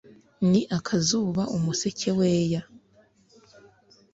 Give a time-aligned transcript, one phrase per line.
[0.51, 2.61] Ni akazuba umuseke weya